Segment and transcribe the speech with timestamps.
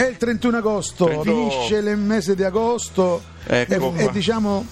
[0.00, 1.50] È il 31 agosto, 31.
[1.50, 4.64] finisce il mese di agosto Ecco e, e diciamo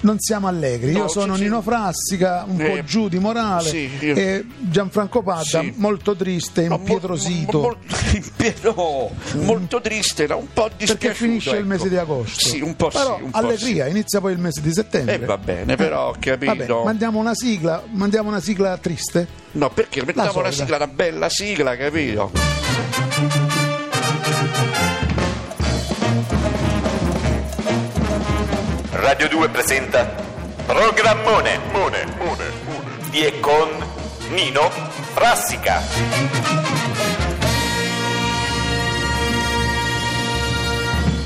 [0.00, 0.92] non siamo allegri.
[0.92, 1.44] No, Io sono sì.
[1.44, 5.72] Nino Frassica, un Eh, po' giù di morale, sì, io- e Gianfranco Padda Sì.
[5.76, 7.58] molto triste, Ma mo- impietrosito.
[8.74, 9.10] mo-
[9.40, 10.98] molto, triste, un po' dispiaciuto.
[10.98, 11.66] perché finisce il ecco.
[11.66, 12.38] messe di agosto.
[12.48, 15.14] Sì, un po' Però sì, un po' allegria, inizia poi il mese di settembre.
[15.14, 16.54] Eh, va bene, però, ho capito.
[16.74, 19.26] Vabbè, mandiamo una sigla, mandiamo una sigla triste.
[19.52, 20.64] No, perché mettiamo una solita.
[20.64, 23.52] sigla, una bella sigla, capito?
[29.04, 30.14] Radio 2 presenta
[30.64, 32.50] Programmone Mone, Mone,
[33.10, 33.68] di e con
[34.30, 34.70] Nino
[35.12, 35.82] Frassica.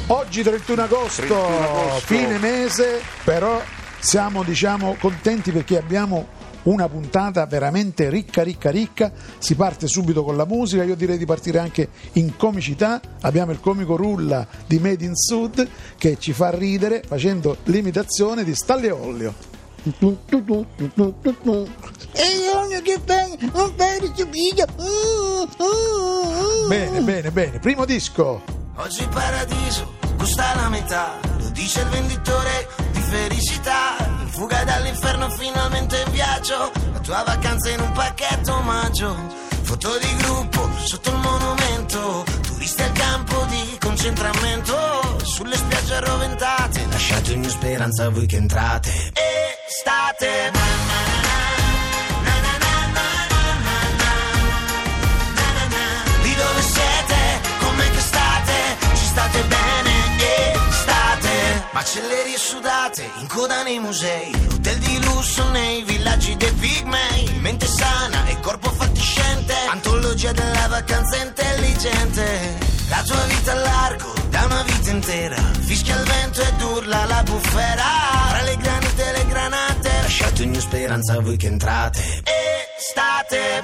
[0.08, 2.00] Oggi 31 agosto, 31 agosto.
[2.00, 3.62] fine mese, però
[4.00, 6.26] siamo diciamo contenti perché abbiamo
[6.68, 9.12] una puntata veramente ricca, ricca, ricca.
[9.38, 13.00] Si parte subito con la musica, io direi di partire anche in comicità.
[13.22, 15.66] Abbiamo il comico Rulla di Made in Sud
[15.96, 19.34] che ci fa ridere facendo l'imitazione di Stalle Ollio.
[22.12, 22.24] E
[22.70, 24.66] io che fai un bel ciupiglio.
[26.68, 27.58] Bene, bene, bene.
[27.58, 28.42] Primo disco.
[28.76, 34.07] Oggi il paradiso costa la metà, lo dice il venditore di felicità.
[34.38, 39.16] Fuga dall'inferno finalmente in viaggio, la tua vacanza in un pacchetto omaggio.
[39.62, 45.18] Foto di gruppo sotto il monumento, turisti al campo di concentramento.
[45.24, 49.12] Sulle spiagge arroventate, lasciate ogni speranza a voi che entrate.
[49.66, 50.67] Estate.
[61.78, 68.26] Macellerie sudate, in coda nei musei, hotel di lusso nei villaggi dei pigmei, mente sana
[68.26, 72.58] e corpo fatiscente, antologia della vacanza intelligente.
[72.88, 77.22] La tua vita a largo, da una vita intera, fischia il vento ed urla la
[77.22, 77.84] bufera.
[78.28, 82.22] Tra le granite e le granate, lasciate ogni speranza a voi che entrate.
[82.76, 83.62] Estate.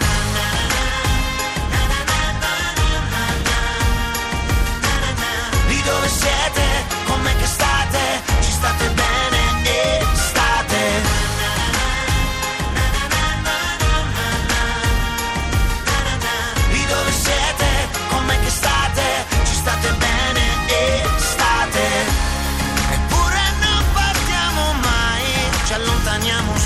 [5.67, 6.74] Lì dove siete,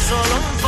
[0.09, 0.68] 做龙凤。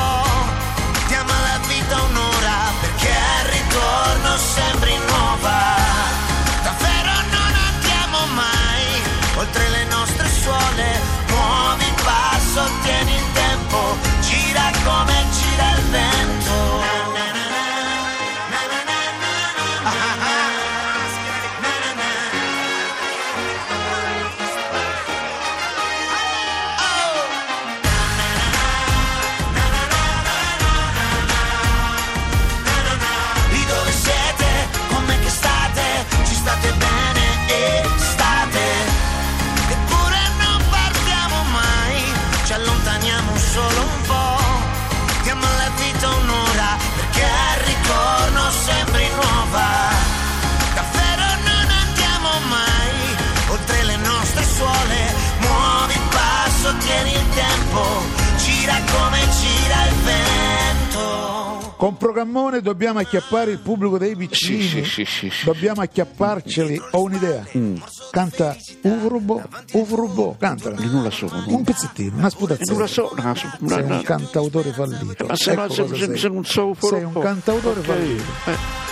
[61.81, 64.61] Con programmone dobbiamo acchiappare il pubblico dei vicini.
[64.61, 65.45] Sì, sì, sì, sì.
[65.47, 66.79] Dobbiamo acchiapparceli.
[66.91, 67.43] Ho un'idea.
[68.11, 69.43] Canta Uvrubo,
[69.73, 70.77] Uvrubo, cantala.
[70.79, 71.27] Non la so.
[71.33, 72.73] non- Un pezzettino, una sputazione.
[72.73, 73.95] Non la so, no, so- no, Sei no.
[73.95, 75.25] un cantautore fallito.
[75.25, 76.19] Ma se, Ecco se- se- sei.
[76.19, 77.87] se non so Sei un cantautore Ok.
[77.87, 78.23] fallito.
[78.45, 78.90] Eh.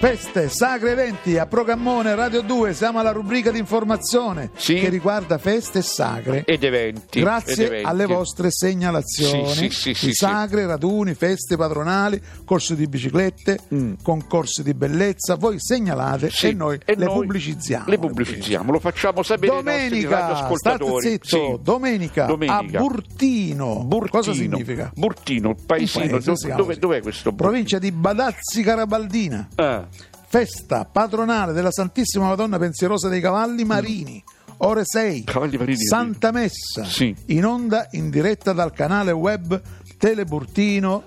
[0.00, 2.72] Feste, sagre, eventi a programmone Radio 2.
[2.72, 4.76] Siamo alla rubrica di informazione Sì.
[4.76, 6.42] che riguarda feste e sagre.
[6.46, 7.20] Ed eventi.
[7.20, 7.86] Grazie ed eventi.
[7.86, 13.58] alle vostre segnalazioni Sì, sì, sì, di sì, sagre, raduni, feste patronali, corsi di biciclette,
[14.02, 15.34] concorsi di bellezza.
[15.34, 16.48] Voi segnalate Mm.
[16.48, 17.84] E noi e le noi pubblicizziamo.
[17.86, 21.08] Le pubblicizziamo, lo facciamo sapere ai Domenica, state radioascoltatori.
[21.10, 22.78] zitto, domenica, Domenica.
[22.78, 23.84] a Burtino.
[23.84, 24.08] Burtino.
[24.18, 24.90] Cosa significa?
[24.94, 26.04] Burtino, il paesino.
[26.16, 27.32] Un paese, Dove- dov'è questo?
[27.34, 29.48] Provincia di Badazzi Carabaldina.
[29.56, 29.88] Ah,
[30.32, 34.22] Festa patronale della Santissima Madonna Pensierosa dei Cavalli Marini.
[34.58, 37.12] ore 6, Cavalli Marini, Santa Messa, Sì.
[37.26, 39.60] in onda in diretta dal canale web
[39.98, 41.02] Teleburtino,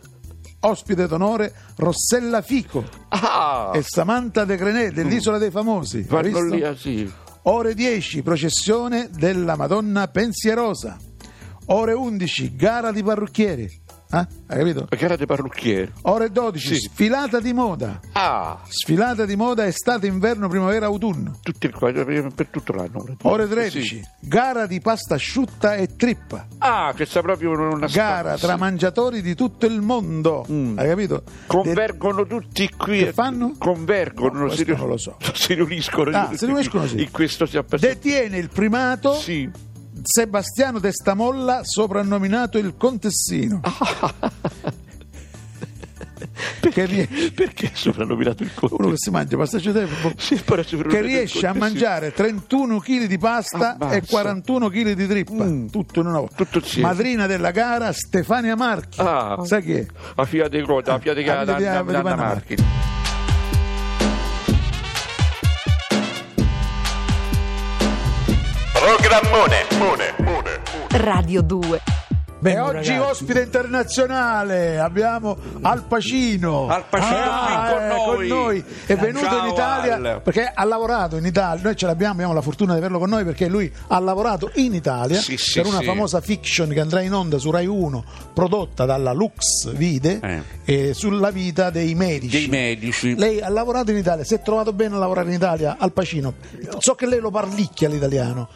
[0.60, 6.06] ospite d'onore Rossella Fico Ah, e Samantha De Grenè dell'Isola dei Famosi.
[6.50, 7.10] Lì, ah, sì.
[7.44, 10.98] Ore 10, processione della Madonna Pensierosa.
[11.68, 13.83] Ore 11, gara di parrucchieri.
[14.14, 14.28] Eh?
[14.46, 14.86] Hai capito?
[14.90, 15.92] La gara dei parrucchieri.
[16.04, 16.82] Ore 12, Sì.
[16.82, 18.00] sfilata di moda.
[18.12, 21.40] Ah, Sfilata di moda estate, inverno, primavera, autunno.
[21.42, 23.04] tutti per per tutto l'anno.
[23.24, 24.04] Ore 13, Sì.
[24.20, 26.46] gara di pasta asciutta e trippa.
[26.60, 30.46] Ah, che sta proprio una Gara tra mangiatori di tutto il mondo.
[30.52, 30.78] Mm.
[30.78, 31.24] Hai capito?
[31.48, 33.00] Convergono tutti qui.
[33.00, 33.54] Che fanno?
[33.58, 35.18] Convergono, No, si, non lo so.
[35.34, 36.16] si riuniscono.
[36.16, 37.02] Ah, si riuniscono, sì.
[37.02, 39.50] In questo si De- Detiene il primato Sì.
[40.04, 43.62] Sebastiano Testamolla, soprannominato il Contessino.
[46.72, 48.76] che, rie- Perché soprannominato il conte?
[48.80, 53.18] uno che si mangia pasta asciutta e- Sì, che riesce a mangiare 31 kg di
[53.18, 53.96] pasta Ammazza.
[53.96, 55.68] e 41 kg di trippa, Mm.
[55.68, 56.46] tutto in una volta.
[56.82, 59.00] Madrina della gara Stefania Marchi.
[59.00, 59.38] Ah.
[59.44, 59.86] Sai chi è?
[60.16, 62.00] A figlia di coda, a figlia di Ah, cara, di- di- Anna di- di- Anna
[62.12, 62.56] Anna Marchi.
[68.84, 69.66] Programmone.
[69.78, 70.14] Mone.
[70.18, 70.60] Mone.
[70.90, 71.93] Radio 2.
[72.44, 76.68] E oggi ospite internazionale abbiamo Al Pacino.
[76.68, 78.64] Al Pacino Ah, qui con è noi.
[78.86, 80.22] È venuto Ciao, in Italia Al.
[80.24, 81.62] perché ha lavorato in Italia.
[81.64, 84.74] Noi ce l'abbiamo, abbiamo la fortuna di averlo con noi perché lui ha lavorato in
[84.74, 85.86] Italia Sì, sì, per una sì.
[85.86, 88.04] famosa fiction che andrà in onda su Rai 1
[88.34, 90.42] prodotta dalla Lux Vide Eh.
[90.90, 92.38] eh, sulla vita dei medici.
[92.40, 93.16] Dei medici.
[93.16, 96.34] Lei ha lavorato in Italia, si è trovato bene a lavorare in Italia al Pacino.
[96.80, 98.48] So che lei lo parlicchia l'italiano.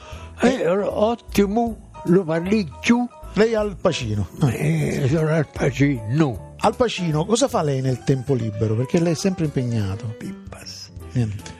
[0.41, 3.07] Eh, ottimo, lo parlicchio,
[3.37, 4.27] Lei al Pacino.
[4.51, 6.55] eh, sono al Pacino.
[6.59, 8.73] Al Pacino, cosa fa lei nel tempo libero?
[8.75, 10.07] Perché lei è sempre impegnato.
[10.17, 10.89] Pippas.
[11.11, 11.55] Niente.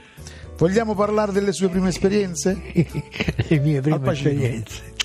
[0.57, 2.59] Vogliamo parlare delle sue prime esperienze?
[3.47, 4.95] Le mie prime esperienze.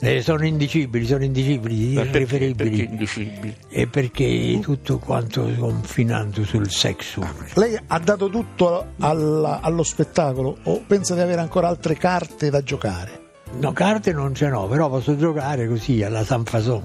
[0.00, 3.56] Eh, sono indicibili, sono indicibili, Ma perché, indicibili?
[3.70, 7.26] E perché tutto quanto confinando sul sesso.
[7.54, 12.62] Lei ha dato tutto alla- allo spettacolo o pensa di avere ancora altre carte da
[12.62, 13.22] giocare?
[13.60, 16.82] No, carte non ce n'ho, però posso giocare così alla San Fason.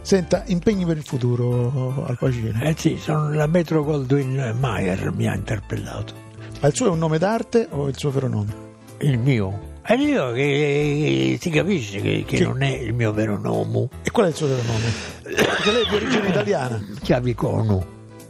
[0.00, 2.60] Senta, impegni per il futuro al Pacino.
[2.62, 6.12] Eh sì, sono la Metro Goldwyn Mayer mi ha interpellato.
[6.60, 8.54] Ma il suo è un nome d'arte o il suo vero nome?
[8.98, 9.72] Il mio.
[9.82, 13.88] È il mio che, si capisce che, che Che- non è il mio vero nome.
[14.02, 14.84] E qual è il suo vero nome?
[15.22, 16.84] Perché lei è di origine italiana.
[17.02, 17.86] Chiavicono.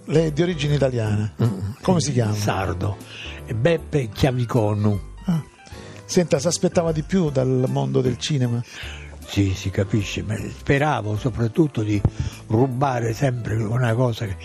[0.06, 1.32] Lei è di origine italiana.
[1.80, 2.34] Come si chiama?
[2.34, 2.96] Sardo.
[3.54, 5.12] Beppe Chiavicono.
[6.04, 8.62] Senta, si aspettava di più dal mondo del cinema?
[9.26, 12.00] Sì, si capisce, ma speravo soprattutto di
[12.48, 14.36] rubare sempre una cosa che,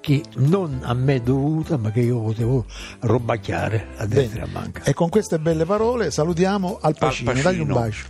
[0.00, 2.66] che non a me è dovuta, ma che io potevo
[3.00, 4.82] robacchiare a destra e a manca.
[4.84, 7.32] E con queste belle parole salutiamo Al Pacino.
[7.32, 7.50] Pacino.
[7.50, 8.04] Dagli un bacio.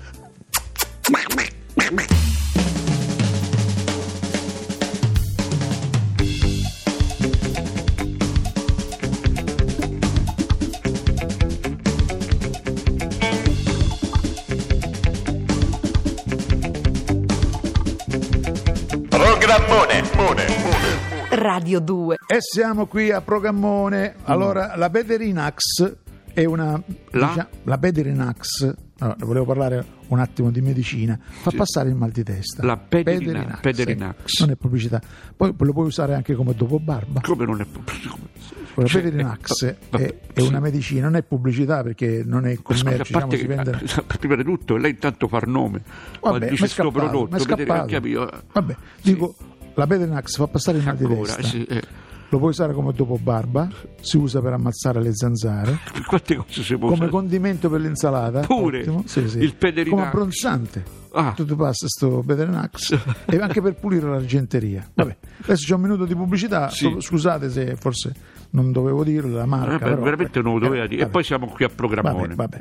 [19.48, 20.02] Programmone.
[20.14, 20.46] Mone.
[20.62, 21.36] Mone.
[21.40, 22.16] Radio 2.
[22.26, 24.16] E siamo qui a Programmone.
[24.24, 25.94] Allora, la Bederinax
[26.34, 26.78] è una...
[27.12, 27.28] La?
[27.28, 32.22] diciamo- la Bederinax, allora, volevo parlare un attimo di medicina, fa passare il mal di
[32.24, 32.62] testa.
[32.62, 34.22] La Pederinax.
[34.26, 34.42] sì.
[34.42, 35.00] Non è pubblicità.
[35.34, 37.22] Poi lo puoi usare anche come dopo barba.
[37.22, 38.67] Come non è possibile?
[38.82, 40.46] La Cioè, Pederinax eh, è, è sì.
[40.46, 43.78] una medicina, non è pubblicità perché non è Ma commercio, a diciamo, vende...
[43.82, 45.82] eh, prima di tutto lei intanto fa nome
[46.20, 49.34] Vabbè, mi dice è sto scappato, prodotto è anche io Vabbè, dico,
[49.74, 51.42] la Pederinax fa passare il mal di testa.
[51.42, 51.82] sì, eh.
[52.30, 53.68] Lo puoi usare come dopo barba,
[54.00, 57.10] si usa per ammazzare le zanzare, quante cose si può come usare?
[57.10, 58.40] condimento per l'insalata.
[58.40, 58.80] Pure?
[58.80, 59.38] ottimo, sì, sì.
[59.38, 59.96] Il Pederinax.
[59.96, 60.97] Come abbronzante.
[61.12, 61.32] Ah.
[61.32, 64.88] Tu ti sto Bedrenax e anche per pulire l'argenteria.
[64.94, 66.68] Vabbè, adesso c'è un minuto di pubblicità.
[66.70, 66.96] Sì.
[66.98, 68.12] Scusate se forse
[68.50, 69.78] non dovevo dirlo, la marca.
[69.78, 71.00] Vabbè, però, veramente non lo doveva eh, dire.
[71.00, 71.10] Vabbè.
[71.10, 72.34] E poi siamo qui a programmone.
[72.34, 72.60] Vabbè,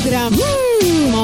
[0.00, 1.22] Programmone.